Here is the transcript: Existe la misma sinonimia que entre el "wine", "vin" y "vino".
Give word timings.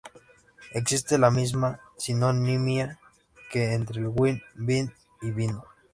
Existe 0.71 1.19
la 1.19 1.29
misma 1.29 1.79
sinonimia 1.95 2.99
que 3.51 3.75
entre 3.75 4.01
el 4.01 4.07
"wine", 4.07 4.41
"vin" 4.55 4.91
y 5.21 5.29
"vino". 5.29 5.63